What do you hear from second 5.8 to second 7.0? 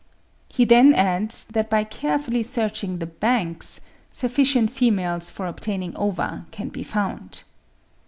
ova can be